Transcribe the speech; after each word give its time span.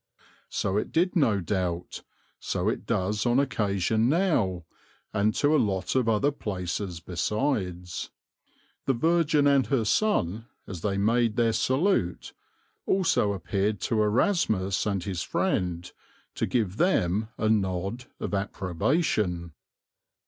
So 0.49 0.77
it 0.77 0.91
did 0.91 1.15
no 1.15 1.41
doubt, 1.41 2.01
so 2.39 2.67
it 2.69 2.87
does 2.87 3.23
on 3.23 3.39
occasion 3.39 4.09
now, 4.09 4.65
and 5.13 5.35
to 5.35 5.55
a 5.55 5.61
lot 5.61 5.93
of 5.93 6.09
other 6.09 6.31
places 6.31 6.99
besides. 6.99 8.09
"The 8.87 8.95
Virgin 8.95 9.45
and 9.45 9.67
her 9.67 9.85
Son, 9.85 10.47
as 10.65 10.81
they 10.81 10.97
made 10.97 11.35
their 11.35 11.53
salute, 11.53 12.33
also 12.87 13.33
appeared 13.33 13.79
to 13.81 14.01
Erasmus 14.01 14.87
and 14.87 15.03
his 15.03 15.21
friend, 15.21 15.91
to 16.33 16.47
give 16.47 16.77
them 16.77 17.27
a 17.37 17.47
nod 17.47 18.05
of 18.19 18.33
approbation." 18.33 19.53